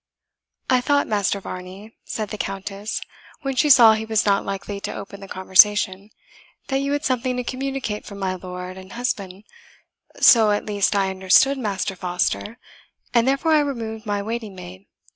[0.67, 3.01] "I thought, Master Varney," said the Countess,
[3.43, 6.09] when she saw he was not likely to open the conversation,
[6.69, 9.43] "that you had something to communicate from my lord and husband;
[10.19, 12.57] so at least I understood Master Foster,
[13.13, 14.87] and therefore I removed my waiting maid.